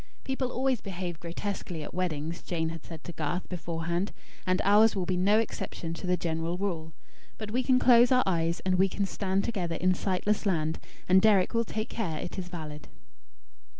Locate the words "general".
6.17-6.57